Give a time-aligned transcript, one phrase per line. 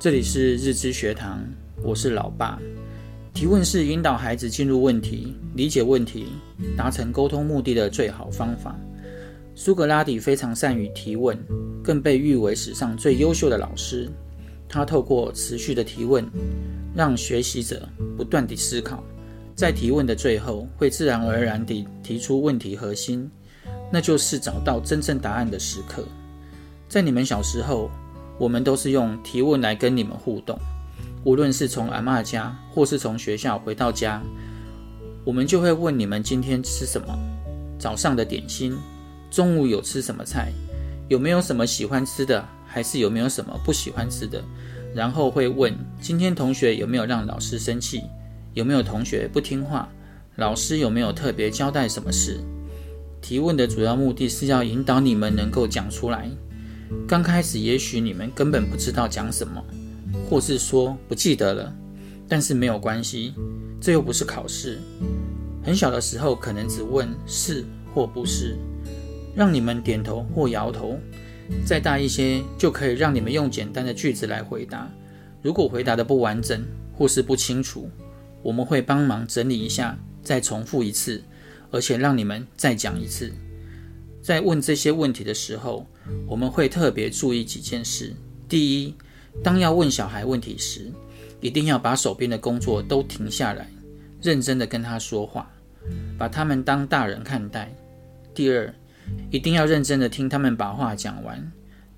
[0.00, 1.44] 这里是日知学堂，
[1.82, 2.56] 我是老爸。
[3.34, 6.26] 提问是引导孩子进入问题、理解问题、
[6.76, 8.78] 达成沟通目的的最好方法。
[9.56, 11.36] 苏格拉底非常善于提问，
[11.82, 14.08] 更被誉为史上最优秀的老师。
[14.68, 16.24] 他透过持续的提问，
[16.94, 19.02] 让学习者不断地思考，
[19.56, 23.28] 在提问的最后，会自然而然地提出问题核心，
[23.90, 26.04] 那就是找到真正答案的时刻。
[26.88, 27.90] 在你们小时候，
[28.38, 30.58] 我们都是用提问来跟你们互动，
[31.24, 34.22] 无论是从阿嬷家，或是从学校回到家，
[35.24, 37.18] 我们就会问你们今天吃什么，
[37.78, 38.76] 早上的点心，
[39.30, 40.52] 中午有吃什么菜，
[41.08, 44.42] 有没有什么喜欢吃的，还是有没有什么不喜欢吃的？
[44.94, 48.04] 然后会问今天同学有没有让老师生气，
[48.54, 49.88] 有没有同学不听话，
[50.36, 52.40] 老师有没有特别交代什么事？
[53.20, 56.30] 提问的主要目的是要引导你们能够讲出来。
[57.06, 59.62] 刚开始也许你们根本不知道讲什么，
[60.28, 61.74] 或是说不记得了，
[62.28, 63.34] 但是没有关系，
[63.80, 64.78] 这又不是考试。
[65.62, 68.56] 很小的时候可能只问是或不是。
[69.34, 70.98] 让你们点头或摇头，
[71.64, 74.90] 再大一些就可以让你们用简单的句子来回答。
[75.42, 77.88] 如果回答的不完整或是不清楚，
[78.42, 81.22] 我们会帮忙整理一下，再重复一次，
[81.70, 83.30] 而且让你们再讲一次。
[84.28, 85.86] 在问这些问题的时候，
[86.26, 88.14] 我们会特别注意几件事。
[88.46, 88.94] 第一，
[89.42, 90.92] 当要问小孩问题时，
[91.40, 93.66] 一定要把手边的工作都停下来，
[94.20, 95.50] 认真的跟他说话，
[96.18, 97.74] 把他们当大人看待。
[98.34, 98.70] 第二，
[99.30, 101.50] 一定要认真的听他们把话讲完，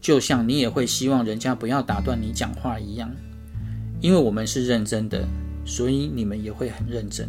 [0.00, 3.08] 就像你也会希望人家不要打断你讲话一样。
[4.00, 5.24] 因为我们是认真的，
[5.64, 7.28] 所以你们也会很认真。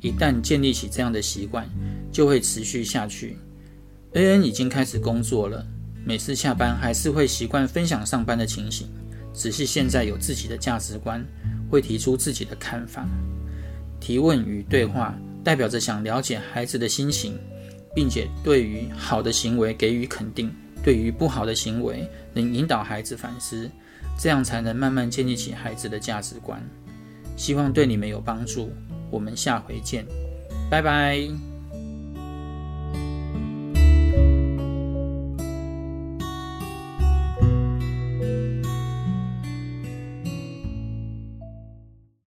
[0.00, 1.64] 一旦建立起这样的习惯，
[2.10, 3.38] 就会持续下去。
[4.14, 5.64] A.N 已经开始工作了，
[6.04, 8.88] 每次下班还是会习惯分享上班的情形，
[9.32, 11.24] 只是现在有自己的价值观，
[11.70, 13.06] 会提出自己的看法。
[14.00, 17.38] 提问与对话代表着想了解孩子的心情。
[17.94, 20.52] 并且对于好的行为给予肯定，
[20.82, 23.70] 对于不好的行为能引导孩子反思，
[24.18, 26.60] 这样才能慢慢建立起孩子的价值观。
[27.36, 28.72] 希望对你们有帮助。
[29.12, 30.04] 我们下回见，
[30.68, 31.53] 拜拜。